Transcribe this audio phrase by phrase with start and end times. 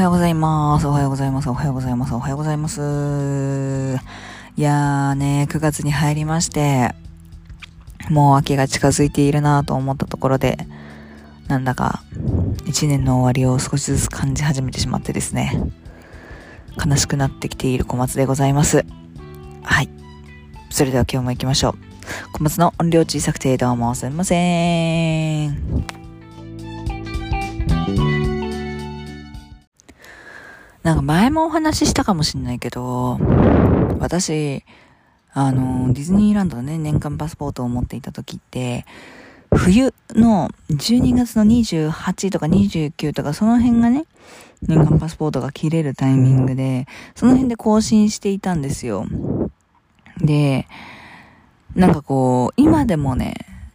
[0.00, 0.86] はようございます。
[0.86, 1.50] おはようございます。
[1.50, 2.14] おはようございます。
[2.14, 2.80] おはようございます。
[4.56, 6.94] いやーね、9月に入りまして、
[8.08, 10.56] もう秋が近づいているなと思ったところで、
[11.48, 12.02] なんだか
[12.64, 15.52] 1年の終わりを少しずつ感じ始めてしまってですね、
[16.82, 18.86] 悲しくなってきている小松でございます。
[19.62, 19.90] はい。
[20.70, 21.74] それでは今日も行きましょう。
[22.32, 25.99] 小松の音量小さくてどうもすみません。
[30.82, 33.18] なんか前もお話ししたかもしんないけど、
[33.98, 34.64] 私、
[35.32, 38.86] あの、ディズニーランドのね、年間パスポートを持っていた時って、
[39.54, 44.06] 冬の12月の28とか29とかその辺がね、
[44.62, 49.06] 年間パスポートが切れるタイミングで、その辺で更新していたんですよ。
[50.18, 50.66] で、
[51.74, 53.34] なんかこう、今でもね、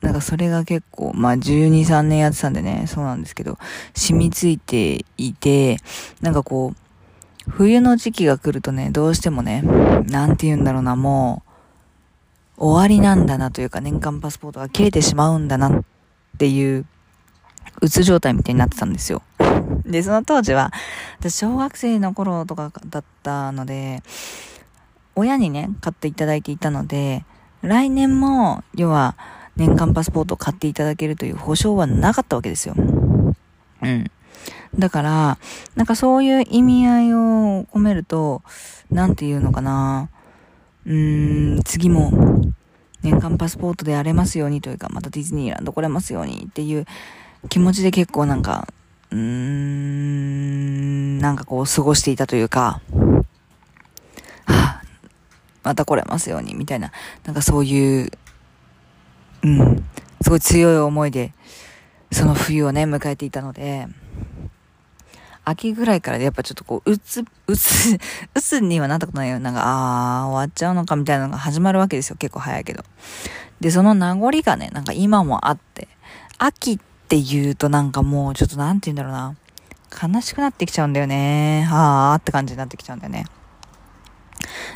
[0.00, 3.58] なんかそれが結構、まあ12、3年やってたんでね、そうなんですけど、
[3.94, 5.78] 染みついていて、
[6.20, 6.85] なんかこう、
[7.48, 11.42] 冬の時期が来るとね、どうしてもね、なんて言うんだろうな、も
[12.58, 15.84] う、終わりなんだなというか、年間パスポートが切れてしまうんだなっ
[16.38, 16.86] ていう、
[17.80, 19.22] うつ状態みたいになってたんですよ。
[19.84, 20.72] で、その当時は、
[21.20, 24.02] 私小学生の頃とかだったので、
[25.14, 27.24] 親にね、買っていただいていたので、
[27.62, 29.16] 来年も、要は、
[29.56, 32.74] 年間パスポートを買っていただけるという保証はなかったわけですよ。
[32.76, 32.80] う
[33.88, 34.10] ん。
[34.78, 35.38] だから、
[35.74, 38.42] なんかそういう意味合いを込めると、
[38.90, 40.10] なんて言うのかな。
[40.84, 42.12] うーん、次も、
[43.02, 46.86] 年間パスポートであれますようにというか、またディズニーランド来れますようにっていう
[47.48, 48.68] 気持ちで結構なんか、
[49.10, 52.80] うーん、なんかこう過ごしていたというか、
[54.44, 54.82] はあ、
[55.62, 56.92] また来れますようにみたいな、
[57.24, 58.10] なんかそういう、
[59.42, 59.84] うん、
[60.22, 61.32] すごい強い思いで、
[62.12, 63.88] その冬をね、迎えていたので、
[65.48, 67.94] 秋ぐらいからでやっぱちょっとこう、うつ、うつ、
[68.34, 69.38] うつにはなったことないよ。
[69.38, 72.16] なんか、あー、終わっちゃうのかみたいなのが始まるわけですよ。
[72.16, 72.84] 結構早いけど。
[73.60, 75.86] で、その名残がね、なんか今もあって、
[76.38, 79.36] 秋って言うとなんかもうちょっとなんて言うんだろうな。
[80.14, 81.64] 悲しくなってきちゃうんだよね。
[81.70, 83.26] はーって感じになってきちゃうんだよね。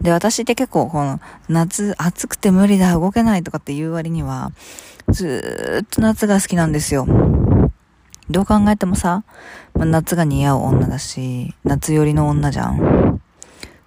[0.00, 4.50] で、私って結構この夏暑くて無理だ、動けないとかっていう割には、
[5.10, 7.06] ずーっと夏が好きなんですよ。
[8.30, 9.24] どう考えてもさ、
[9.74, 13.20] まあ、夏が似合う女だし、夏寄りの女じゃん。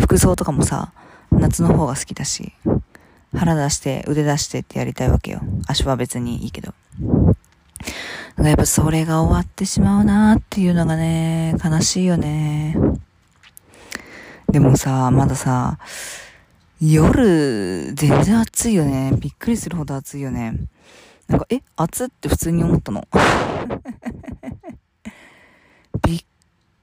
[0.00, 0.92] 服装とかもさ、
[1.30, 2.52] 夏の方が好きだし、
[3.36, 5.40] 腹出して腕出してってやりたいわけよ。
[5.66, 6.74] 足は別にいいけど。
[8.36, 12.76] だかやっぱそれが終わってしまうなーっていうのがね、悲しいよね。
[14.50, 15.78] でもさ、まださ、
[16.80, 19.12] 夜、全然暑いよね。
[19.18, 20.54] びっくりするほど暑いよね。
[21.28, 23.06] なんか、え、暑って普通に思ったの。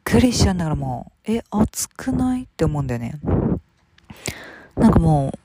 [0.09, 2.45] びっくりしちゃうんだからもう、え、暑くない？
[2.45, 3.19] って思うんだよね。
[4.75, 5.39] なんかもう、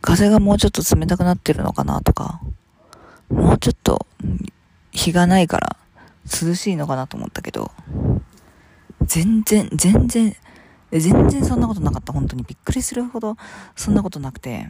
[0.00, 2.40] 風がもうちょっと冷たくなってるのかなとか、
[3.30, 4.06] もうちょっと
[4.92, 5.76] 日がないから
[6.24, 7.72] 涼しいのかなと思ったけど、
[9.06, 10.36] 全然、全然、
[10.92, 12.12] 全然そんなことなかった。
[12.12, 13.36] 本当にびっくりするほど
[13.74, 14.68] そんなことなくて、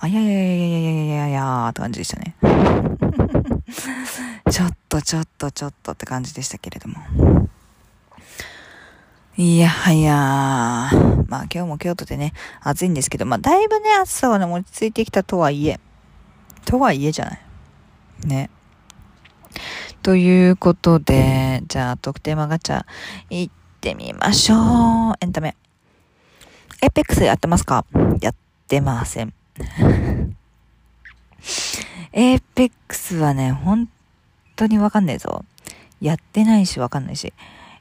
[0.00, 2.36] あ、いやいやいやいやいやいやいややーって感じでしたね。
[4.50, 6.96] ちょっとちょっとちょっとって感じでしたけれども。
[9.36, 10.90] いやはや。
[11.28, 15.78] まあ今日も京都でね、暑いんですけど、まあだいぶね、暑さはね、落ち着いてきたとはいえ。
[16.64, 17.40] とはいえじゃない。
[18.24, 18.50] ね。
[20.02, 22.84] ということで、じゃあ特テーマガチャ
[23.30, 25.14] 行ってみましょう。
[25.20, 25.56] エンタメ。
[26.82, 27.84] エペックスやってますか？
[28.20, 28.34] やっ
[28.66, 29.34] てません。
[32.12, 33.88] エーペックスはね、本
[34.58, 35.44] 当にわかんないぞ。
[36.00, 37.32] やってないしわかんないし。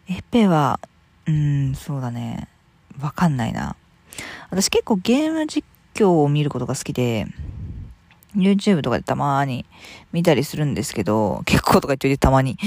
[0.09, 0.79] エペは、
[1.25, 2.47] うーん、そうだね。
[3.01, 3.75] わかんないな。
[4.49, 7.27] 私結構ゲーム実況を見ることが好きで、
[8.35, 9.65] YouTube とかでたまーに
[10.11, 12.57] 見たりするんですけど、結構とか言ってたまに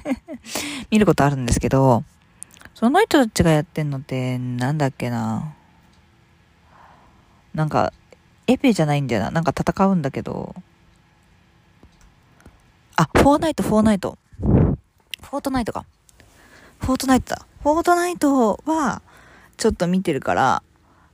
[0.90, 2.04] 見ることあるんですけど、
[2.74, 5.54] その人たちがやってんのって、なんだっけな。
[7.54, 7.92] なんか、
[8.46, 9.30] エペじゃないんだよな。
[9.30, 10.54] なんか戦うんだけど。
[12.96, 14.18] あ、フォーナイト、フォーナイト。
[14.38, 15.84] フォートナイトか。
[16.78, 17.46] フォートナイトだ。
[17.60, 19.02] フォートナイトは、
[19.56, 20.62] ちょっと見てるから、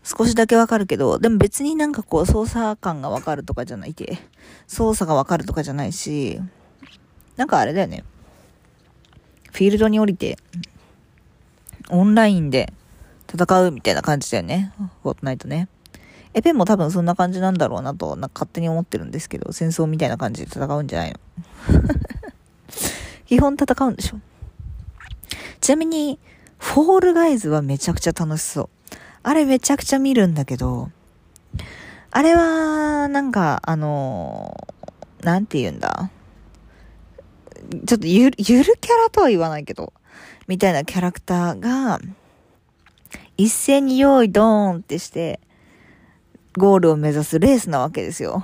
[0.03, 4.19] 少しだけわかるけど、でも別になんかこう操作感がわかるとかじゃないて、
[4.67, 6.39] 操作がわかるとかじゃないし、
[7.37, 8.05] なんかあれだよね。
[9.51, 10.37] フィールドに降りて、
[11.89, 12.75] オンラインで
[13.33, 14.75] 戦うみたいな感じだよね。
[15.03, 15.69] フォートナイトね。
[16.33, 21.19] エペンも多分そんな感じなんだろうなと、なんか勝手に思ってるんですけど、戦争みたいな感じで戦うんじゃないの？
[23.27, 24.19] 基本戦うんでしょ？
[25.61, 26.19] ちなみに、
[26.59, 28.69] フォールガイズはめちゃくちゃ楽しそう。
[29.23, 30.91] あれめちゃくちゃ見るんだけど、
[32.11, 36.11] あれは、なんか、あのー、なんて言うんだ？
[37.87, 39.93] ちょっとゆる、ゆるキャラとは言わないけど、
[40.49, 42.01] みたいなキャラクターが、
[43.37, 45.41] 一斉に用意ドーンってして、
[46.61, 48.43] ゴールを目指すレースなわけですよ。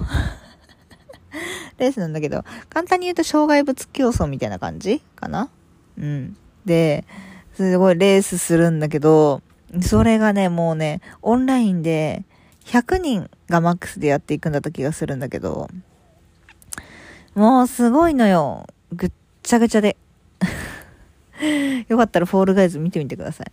[1.79, 5.51] レースなんだけど、簡単に言うと障害物競争みたいな感じかな？
[5.99, 6.37] うん。
[6.65, 7.05] で、
[7.55, 9.43] すごいレースするんだけど、
[9.83, 12.25] それがね、もうね、オンラインで
[12.65, 15.69] 100人がマックスでやっていくんだった気がするんだけど、
[17.35, 18.67] もうすごいのよ。
[18.93, 19.97] ぐっちゃぐちゃで。
[21.89, 23.53] よかったらフォールガイズ見てみてください。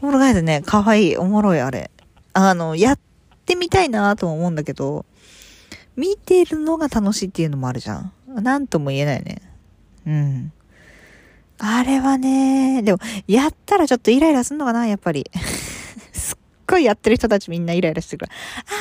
[0.00, 1.16] フォールガイズね、かわいい。
[1.16, 1.90] おもろい、あれ。
[2.34, 2.98] あの、やっ
[3.54, 5.06] てみたいなと思うんだけど、
[5.96, 8.12] 見てるのが楽しいっていうのもあるじゃん。
[8.26, 9.40] なんとも言えないね。
[10.06, 10.52] うん。
[11.58, 12.98] あれはね、でも、
[13.28, 15.30] やったらちょっとイライラすんのかな、やっぱり。
[16.12, 18.32] すっごいやってる人たちみんなイライラしてくる。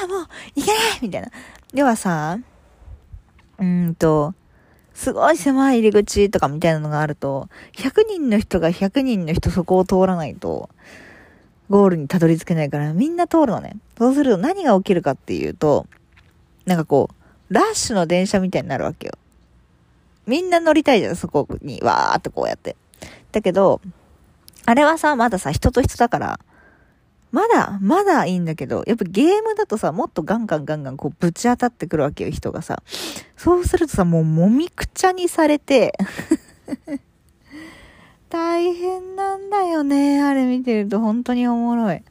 [0.01, 1.29] ああ、もう、いけないみたいな。
[1.71, 2.39] ではさ、
[3.59, 4.33] うんと、
[4.95, 10.69] すごい狭い入り口とかみたいなのがあると、100人の人が100人の人そこを通らないと、
[11.73, 13.77] ゴールにたどり着けないからみんな通るのね。
[13.97, 15.87] そうすると何が起きるかっていうと、
[16.67, 17.09] なんかこ
[17.49, 19.13] う、ラッシュの電車みたいになるわけよ。
[20.27, 22.75] みんな乗りたいじゃん、そこに、わーってこうやって。
[23.31, 23.81] だけど、
[24.65, 26.39] あれはさ、まださ、人と人だから、
[27.31, 32.83] まだ、まだいいんだけど、やっぱゲームだとさ、もっとガンガンガンガンこうぶち当たってくるわけよ、人がさ。
[33.35, 35.97] そうするとさ、もうもみくちゃにされて
[38.33, 42.01] 大変なんだよね、あれ見てると本当におもろい。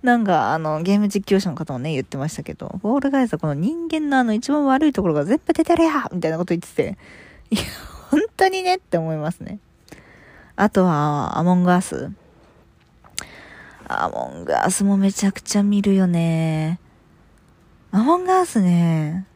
[0.00, 6.98] なんか、あの、ゲーム実況者の方もね、言ってましたけど、ボールガイズはこの人間のあの一番悪いところが全部出てるやみたいなこと言ってて、
[7.50, 7.62] いや、
[8.12, 9.58] 本当にねって思いますね。
[10.54, 12.12] あとは、アモングアス。
[13.88, 16.78] アモンガースもめちゃくちゃ見るよね。
[17.90, 19.26] アモンガースね、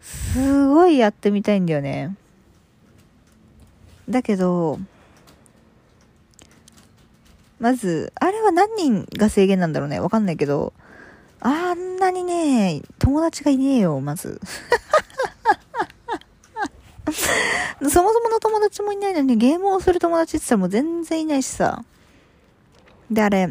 [0.00, 2.16] すごいやってみたいんだよね。
[4.10, 4.78] だけど、
[7.58, 10.00] まず、あれは何人が制限なんだろうね。
[10.00, 10.72] わかんないけど、
[11.40, 14.40] あんなにね、友達がいねえよ、まず。
[17.80, 21.84] そもそもの友達もいないのに、ゲームをする友達って言ったらもう全然いないしさ。
[23.10, 23.50] で、あれ、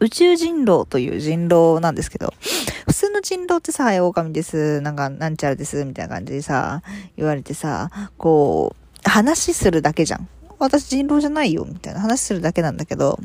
[0.00, 2.34] 宇宙人狼という人狼なんですけど、
[2.86, 6.82] 普通の人狼ってさ、狼です、なんか、なんちゃらです、みたいな感じでさ、
[7.16, 10.28] 言われてさ、こう、話するだけじゃん。
[10.58, 13.18] 私人狼じゃないよ、みたいな話するだけなんだけど、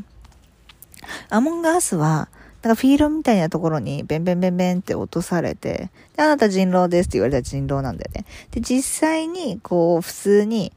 [1.29, 2.29] アモンガースは、
[2.61, 8.25] なんかフィールみたいなところにベンベンベンベンって落とされて、で、あなた人狼ですって言われたら人狼なんだよね。
[8.51, 10.71] で、実際に、こう、普通に、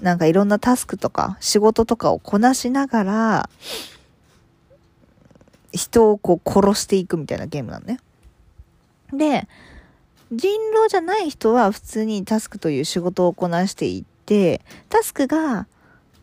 [0.00, 3.50] なんかいろんなタスクとか仕事とかをこなしながら、
[5.72, 7.98] 人をこう殺していくみたいなゲームなのね。
[9.12, 9.48] で、
[10.32, 14.13] 人狼じゃない人は普通にタスクという仕事をこなしていって、
[14.88, 15.66] タスクが、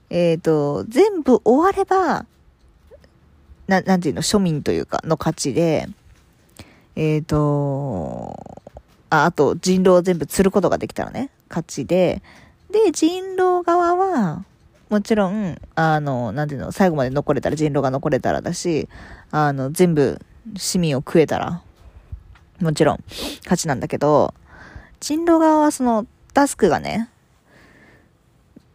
[0.10, 2.26] えっ、ー、と、全部終われば、
[3.68, 5.88] な、なんていうの、庶民というか、の勝ちで、
[6.96, 8.36] えっ、ー、と、
[9.10, 12.22] あ、あと人狼を全部釣ることができたらね、勝ちで、
[12.72, 14.46] で、人狼側は、
[14.90, 18.90] もちろん、あの、なんていうの、最後まで残れたら、人狼が残れたらだし、
[19.32, 20.20] あの、全部
[20.58, 21.62] 市民を食えたら、
[22.62, 23.04] もちろん
[23.44, 24.34] 勝ちなんだけど、
[25.00, 27.10] 人狼側はそのタスクがね、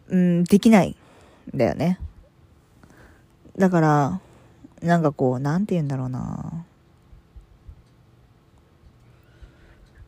[0.09, 0.95] うん、できない
[1.53, 1.99] だよね。
[3.57, 4.21] だから、
[4.81, 6.65] なんかこう、なんて言うんだろうな。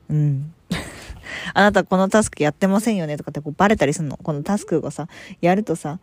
[0.10, 0.54] うん。
[1.54, 4.18] あなたこのタスクやってませんよねとかってこうバレたりするの。
[4.18, 5.08] このタスクをさ、
[5.42, 6.00] やるとさ、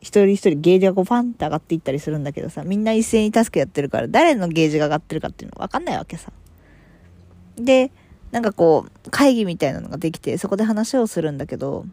[0.00, 6.32] 一人一人ゲージがこうファンって上がっていったりするんだけどさ、みんな一斉にタスクやってるから、誰のゲージが上がってるかっていうのわかんないわけさ。
[7.56, 7.92] で、
[8.32, 11.84] なんかこう、会議みたいなのができて、そこで話をするんだけど、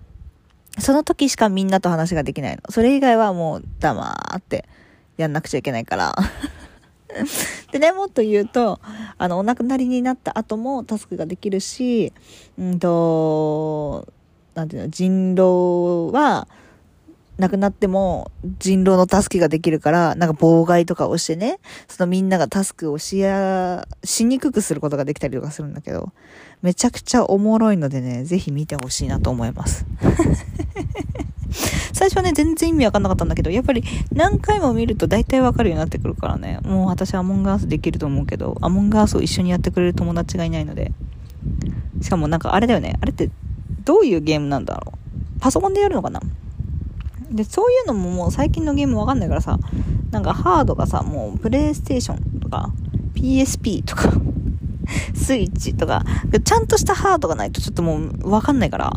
[0.80, 2.62] その時しかみんなと話ができないの。
[2.70, 4.66] それ以外はもう黙って
[5.18, 6.16] やんなくちゃいけないから
[7.72, 8.80] でね、もっと言うと、
[9.18, 12.14] あの、お亡くなりになった後もタスクができるし、
[12.58, 14.08] うんと、
[14.54, 16.48] なんていうの、人狼は、
[17.38, 26.12] 亡くなっても人狼の助けができるから、なんか妨害とかをしてね、そのみんながタスクをしや、しにくくすることができたりとかするんだけど、
[26.62, 29.86] めちゃくちゃおもろいのでね、ぜひ見てほしいなと思います。
[31.94, 40.92] 最初はね、全然意味わかんなかったんだけど、やっぱり何回も見ると大体わかるようになってくるからね、もう私アモンガースできると思うけど、アモンガースを一緒にやってくれる友達がいないので、
[42.02, 43.30] しかもなんかあれだよね、あれって
[43.86, 45.40] どういうゲームなんだろう。
[45.40, 46.20] パソコンでやるのかな
[47.32, 49.60] で、そういうのももう最近のゲームわかんないからさ、
[50.12, 52.72] なんかハードがさ、もうプレイステーションとか、
[53.16, 54.12] PSP とか、
[55.14, 56.06] スイッチとか、
[56.44, 58.94] ちゃんとしたハードがないとちょっともうわかんないから。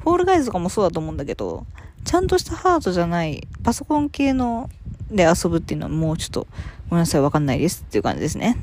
[0.00, 1.64] フォールガイズとかもそうだと思うんだけど、
[2.04, 4.68] ちゃんとしたハードじゃない、パソコン系の
[5.10, 6.46] で遊ぶっていうのはもうちょっと、
[6.90, 8.58] ごめんなさい、わかんないですっていう感じですね。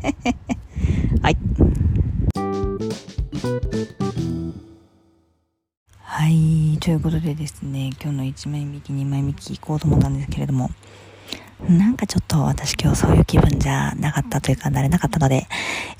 [1.22, 1.36] はい。
[6.20, 10.68] はい、ということでですね、今日の1枚引き、2枚引き行こうと思ったんですけれども、
[11.66, 15.46] なんかちょっと私今日そういう気分じゃなかったというか、なれなかったので、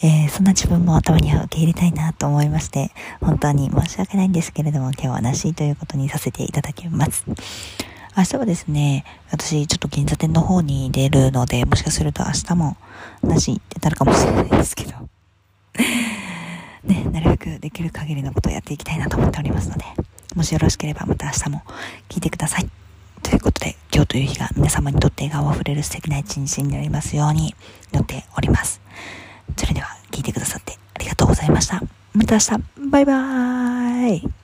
[0.03, 2.91] えー、そんな自分も頭には受け入れたいなと思いまして、
[3.23, 7.25] 本当に申し訳ないんですけれども、今日はなしということにさせていただきます。
[8.15, 12.77] 明日はですね、私ちょっと銀座店の方に出るので、もしかすると明日も
[13.23, 14.93] なしってなるかもしれないですけど、
[16.85, 19.85] ね、なるべくできる限りのことをやっていきたいなと思っておりますので、
[20.35, 21.63] もしよろしければまた明日も
[22.09, 22.69] 聞いてください。
[23.23, 27.55] ということで、今日という日が皆様にとって笑顔あふれる素敵な一日になりますように
[27.93, 28.81] 祈っております。
[29.57, 31.81] それでは聞いてくださってありがとうございました。
[32.15, 34.40] また明日、バイバーイ